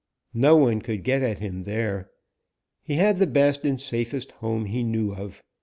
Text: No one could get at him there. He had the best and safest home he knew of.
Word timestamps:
No 0.33 0.55
one 0.55 0.81
could 0.81 1.03
get 1.03 1.21
at 1.21 1.37
him 1.37 1.61
there. 1.61 2.09
He 2.81 2.95
had 2.95 3.19
the 3.19 3.27
best 3.27 3.63
and 3.63 3.79
safest 3.79 4.31
home 4.31 4.65
he 4.65 4.83
knew 4.83 5.13
of. 5.13 5.43